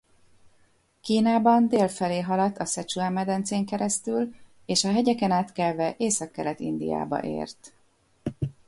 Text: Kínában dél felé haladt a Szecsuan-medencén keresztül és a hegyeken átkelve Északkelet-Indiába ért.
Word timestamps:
Kínában 1.01 1.67
dél 1.67 1.87
felé 1.87 2.21
haladt 2.21 2.57
a 2.57 2.65
Szecsuan-medencén 2.65 3.65
keresztül 3.65 4.35
és 4.65 4.83
a 4.83 4.91
hegyeken 4.91 5.31
átkelve 5.31 5.95
Északkelet-Indiába 5.97 7.23
ért. 7.23 7.73